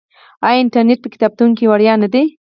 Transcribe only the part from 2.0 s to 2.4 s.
نه دی؟